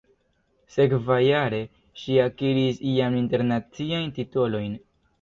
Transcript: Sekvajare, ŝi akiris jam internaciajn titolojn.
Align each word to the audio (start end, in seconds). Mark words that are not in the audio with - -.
Sekvajare, 0.75 1.59
ŝi 2.05 2.17
akiris 2.25 2.83
jam 2.97 3.21
internaciajn 3.23 4.13
titolojn. 4.21 4.79